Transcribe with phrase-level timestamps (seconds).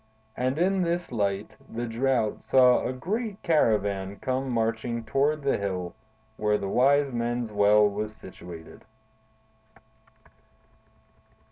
[0.35, 5.93] And in this light the Drought saw a great caravan come marching toward the hill
[6.37, 8.83] where the Wise Men's Well was situated.